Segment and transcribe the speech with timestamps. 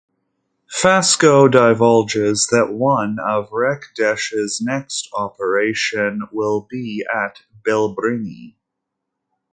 [0.67, 8.55] Fasgo divulges that one of Reck Desh's next operation will be at Bilbringi.